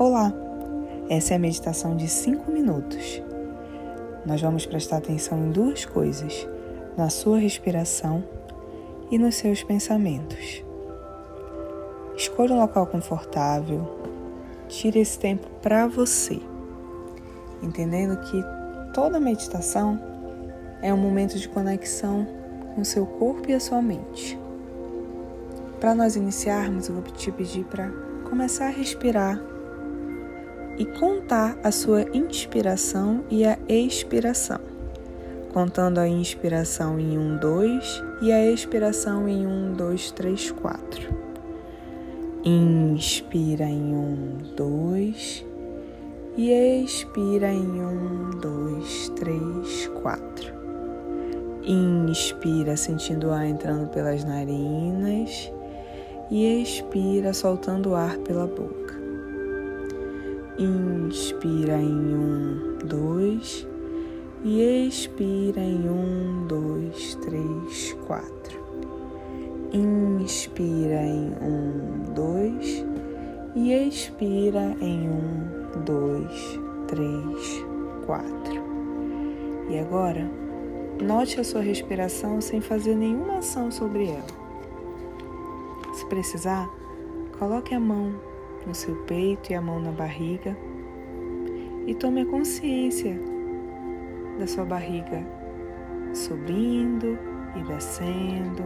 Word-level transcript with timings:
Olá! 0.00 0.32
Essa 1.10 1.34
é 1.34 1.36
a 1.36 1.38
meditação 1.38 1.94
de 1.94 2.08
5 2.08 2.50
minutos. 2.50 3.22
Nós 4.24 4.40
vamos 4.40 4.64
prestar 4.64 4.96
atenção 4.96 5.38
em 5.38 5.50
duas 5.50 5.84
coisas: 5.84 6.48
na 6.96 7.10
sua 7.10 7.36
respiração 7.36 8.24
e 9.10 9.18
nos 9.18 9.34
seus 9.34 9.62
pensamentos. 9.62 10.64
Escolha 12.16 12.54
um 12.54 12.60
local 12.60 12.86
confortável, 12.86 13.86
tire 14.68 15.00
esse 15.00 15.18
tempo 15.18 15.46
para 15.60 15.86
você, 15.86 16.40
entendendo 17.62 18.18
que 18.22 18.42
toda 18.94 19.20
meditação 19.20 20.00
é 20.80 20.94
um 20.94 20.96
momento 20.96 21.38
de 21.38 21.46
conexão 21.46 22.26
com 22.74 22.82
seu 22.84 23.04
corpo 23.04 23.50
e 23.50 23.52
a 23.52 23.60
sua 23.60 23.82
mente. 23.82 24.40
Para 25.78 25.94
nós 25.94 26.16
iniciarmos, 26.16 26.88
eu 26.88 26.94
vou 26.94 27.04
te 27.04 27.30
pedir 27.30 27.66
para 27.66 27.90
começar 28.30 28.68
a 28.68 28.70
respirar 28.70 29.59
e 30.80 30.86
contar 30.86 31.58
a 31.62 31.70
sua 31.70 32.06
inspiração 32.16 33.22
e 33.30 33.44
a 33.44 33.58
expiração. 33.68 34.58
Contando 35.52 35.98
a 35.98 36.08
inspiração 36.08 36.98
em 36.98 37.18
1, 37.18 37.36
2 37.36 38.04
e 38.22 38.32
a 38.32 38.50
expiração 38.50 39.28
em 39.28 39.46
1, 39.46 39.74
2, 39.74 40.10
3, 40.12 40.52
4. 40.52 41.14
Inspira 42.42 43.66
em 43.66 43.94
1, 43.94 44.38
2 44.56 45.46
e 46.38 46.50
expira 46.82 47.52
em 47.52 47.82
1, 47.82 48.30
2, 48.40 49.08
3, 49.16 49.86
4. 50.02 50.54
Inspira 51.62 52.74
sentindo 52.74 53.26
o 53.26 53.32
ar 53.32 53.46
entrando 53.46 53.90
pelas 53.90 54.24
narinas 54.24 55.52
e 56.30 56.62
expira 56.62 57.34
soltando 57.34 57.90
o 57.90 57.94
ar 57.94 58.16
pela 58.16 58.46
boca. 58.46 58.79
Inspira 60.60 61.80
em 61.80 62.14
um, 62.14 62.76
dois 62.84 63.66
e 64.44 64.86
expira 64.86 65.58
em 65.58 65.88
um, 65.88 66.46
dois, 66.46 67.14
três, 67.14 67.94
quatro. 68.06 68.60
Inspira 69.72 71.00
em 71.00 71.32
um, 71.40 72.12
dois 72.12 72.84
e 73.54 73.72
expira 73.72 74.76
em 74.82 75.08
um, 75.08 75.82
dois, 75.82 76.60
três, 76.88 77.64
quatro. 78.04 78.62
E 79.70 79.78
agora, 79.78 80.30
note 81.00 81.40
a 81.40 81.44
sua 81.44 81.62
respiração 81.62 82.38
sem 82.38 82.60
fazer 82.60 82.96
nenhuma 82.96 83.38
ação 83.38 83.70
sobre 83.70 84.08
ela. 84.08 85.94
Se 85.94 86.04
precisar, 86.04 86.68
coloque 87.38 87.74
a 87.74 87.80
mão 87.80 88.12
no 88.66 88.74
seu 88.74 88.94
peito 89.04 89.52
e 89.52 89.54
a 89.54 89.60
mão 89.60 89.80
na 89.80 89.90
barriga 89.90 90.56
e 91.86 91.94
tome 91.94 92.20
a 92.20 92.26
consciência 92.26 93.18
da 94.38 94.46
sua 94.46 94.64
barriga 94.64 95.26
subindo 96.14 97.18
e 97.56 97.62
descendo. 97.64 98.62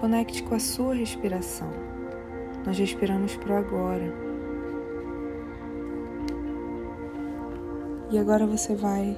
Conecte 0.00 0.42
com 0.42 0.54
a 0.54 0.58
sua 0.58 0.94
respiração. 0.94 1.70
Nós 2.66 2.78
respiramos 2.78 3.36
para 3.36 3.58
agora. 3.58 4.12
E 8.10 8.18
agora 8.18 8.46
você 8.46 8.74
vai 8.74 9.16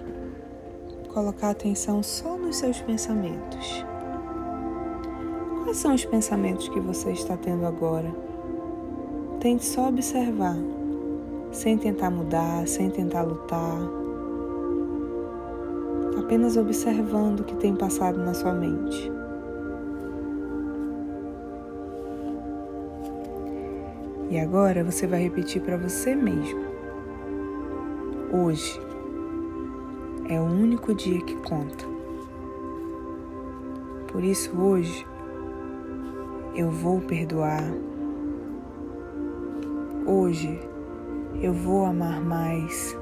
colocar 1.12 1.50
atenção 1.50 2.02
só 2.02 2.36
nos 2.36 2.56
seus 2.56 2.80
pensamentos. 2.80 3.84
Quais 5.66 5.78
são 5.78 5.92
os 5.92 6.04
pensamentos 6.04 6.68
que 6.68 6.78
você 6.78 7.10
está 7.10 7.36
tendo 7.36 7.66
agora? 7.66 8.14
Tente 9.40 9.64
só 9.64 9.88
observar, 9.88 10.54
sem 11.50 11.76
tentar 11.76 12.08
mudar, 12.08 12.68
sem 12.68 12.88
tentar 12.88 13.22
lutar. 13.22 13.76
Apenas 16.16 16.56
observando 16.56 17.40
o 17.40 17.44
que 17.44 17.56
tem 17.56 17.74
passado 17.74 18.16
na 18.16 18.32
sua 18.32 18.52
mente. 18.52 19.10
E 24.30 24.38
agora 24.38 24.84
você 24.84 25.04
vai 25.08 25.20
repetir 25.20 25.60
para 25.62 25.76
você 25.76 26.14
mesmo. 26.14 26.64
Hoje 28.32 28.80
é 30.28 30.40
o 30.40 30.44
único 30.44 30.94
dia 30.94 31.20
que 31.22 31.34
conta. 31.38 31.84
Por 34.12 34.22
isso, 34.22 34.56
hoje, 34.56 35.04
eu 36.56 36.70
vou 36.70 37.02
perdoar. 37.02 37.62
Hoje 40.06 40.58
eu 41.42 41.52
vou 41.52 41.84
amar 41.84 42.24
mais. 42.24 42.96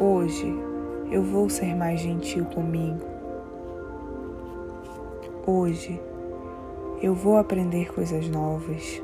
Hoje 0.00 0.58
eu 1.10 1.22
vou 1.22 1.50
ser 1.50 1.76
mais 1.76 2.00
gentil 2.00 2.46
comigo. 2.46 3.04
Hoje 5.46 6.00
eu 7.02 7.14
vou 7.14 7.36
aprender 7.36 7.92
coisas 7.92 8.26
novas. 8.30 9.02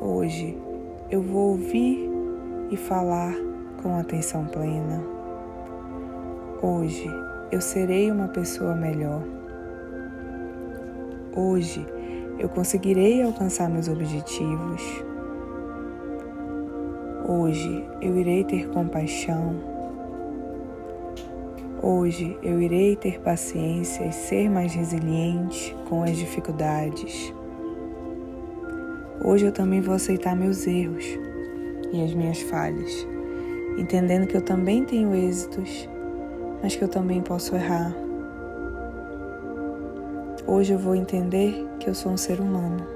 Hoje 0.00 0.58
eu 1.08 1.22
vou 1.22 1.52
ouvir 1.52 2.10
e 2.68 2.76
falar 2.76 3.32
com 3.80 3.96
atenção 3.96 4.44
plena. 4.46 5.04
Hoje 6.60 7.08
eu 7.52 7.60
serei 7.60 8.10
uma 8.10 8.26
pessoa 8.26 8.74
melhor. 8.74 9.22
Hoje 11.36 11.84
eu 12.38 12.48
conseguirei 12.48 13.20
alcançar 13.20 13.68
meus 13.68 13.88
objetivos. 13.88 15.04
Hoje 17.28 17.84
eu 18.00 18.16
irei 18.16 18.44
ter 18.44 18.68
compaixão. 18.68 19.56
Hoje 21.82 22.38
eu 22.40 22.62
irei 22.62 22.94
ter 22.94 23.20
paciência 23.20 24.04
e 24.04 24.12
ser 24.12 24.48
mais 24.48 24.74
resiliente 24.74 25.74
com 25.88 26.04
as 26.04 26.16
dificuldades. 26.16 27.34
Hoje 29.24 29.46
eu 29.46 29.52
também 29.52 29.80
vou 29.80 29.96
aceitar 29.96 30.36
meus 30.36 30.68
erros 30.68 31.04
e 31.92 32.00
as 32.00 32.14
minhas 32.14 32.40
falhas, 32.42 33.08
entendendo 33.76 34.28
que 34.28 34.36
eu 34.36 34.42
também 34.42 34.84
tenho 34.84 35.12
êxitos, 35.16 35.88
mas 36.62 36.76
que 36.76 36.84
eu 36.84 36.88
também 36.88 37.20
posso 37.20 37.56
errar 37.56 38.03
Hoje 40.46 40.74
eu 40.74 40.78
vou 40.78 40.94
entender 40.94 41.66
que 41.80 41.88
eu 41.88 41.94
sou 41.94 42.12
um 42.12 42.18
ser 42.18 42.38
humano. 42.38 42.86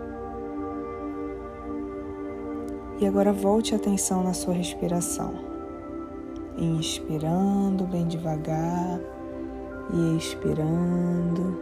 E 3.01 3.07
agora 3.07 3.33
volte 3.33 3.73
a 3.73 3.79
atenção 3.79 4.23
na 4.23 4.35
sua 4.35 4.53
respiração. 4.53 5.33
Inspirando 6.59 7.85
bem 7.85 8.07
devagar 8.07 9.01
e 9.95 10.19
expirando. 10.19 11.59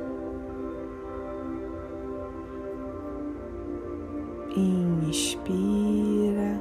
Inspira 4.56 6.60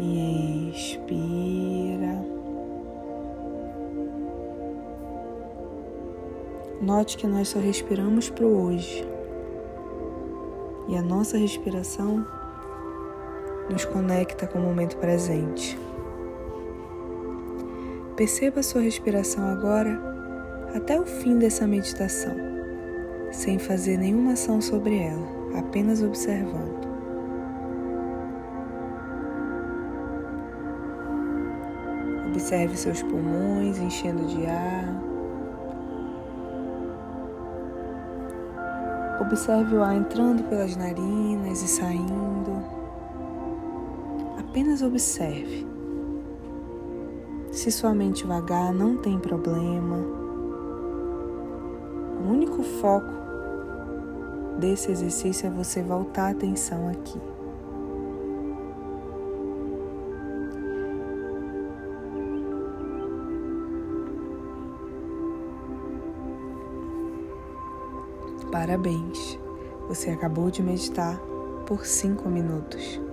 e 0.00 0.70
expira. 0.70 1.83
Note 6.80 7.16
que 7.16 7.26
nós 7.26 7.48
só 7.48 7.58
respiramos 7.58 8.28
para 8.30 8.44
o 8.44 8.64
hoje. 8.64 9.06
E 10.88 10.96
a 10.96 11.02
nossa 11.02 11.38
respiração 11.38 12.26
nos 13.70 13.84
conecta 13.84 14.46
com 14.46 14.58
o 14.58 14.62
momento 14.62 14.96
presente. 14.96 15.78
Perceba 18.16 18.60
a 18.60 18.62
sua 18.62 18.82
respiração 18.82 19.44
agora 19.46 20.00
até 20.74 21.00
o 21.00 21.06
fim 21.06 21.38
dessa 21.38 21.66
meditação, 21.66 22.34
sem 23.32 23.58
fazer 23.58 23.96
nenhuma 23.96 24.32
ação 24.32 24.60
sobre 24.60 24.98
ela, 24.98 25.26
apenas 25.56 26.02
observando. 26.02 26.84
Observe 32.28 32.76
seus 32.76 33.02
pulmões 33.02 33.78
enchendo 33.78 34.26
de 34.26 34.44
ar. 34.46 35.13
Observe 39.26 39.76
o 39.76 39.82
ar 39.82 39.96
entrando 39.96 40.42
pelas 40.50 40.76
narinas 40.76 41.62
e 41.62 41.68
saindo. 41.68 42.62
Apenas 44.38 44.82
observe. 44.82 45.66
Se 47.50 47.72
sua 47.72 47.94
mente 47.94 48.26
vagar, 48.26 48.72
não 48.74 48.98
tem 48.98 49.18
problema. 49.18 49.96
O 52.20 52.28
único 52.30 52.62
foco 52.62 53.12
desse 54.58 54.92
exercício 54.92 55.46
é 55.46 55.50
você 55.50 55.82
voltar 55.82 56.26
a 56.26 56.30
atenção 56.30 56.88
aqui. 56.90 57.33
Parabéns! 68.54 69.36
Você 69.88 70.10
acabou 70.10 70.48
de 70.48 70.62
meditar 70.62 71.18
por 71.66 71.84
cinco 71.84 72.28
minutos. 72.28 73.00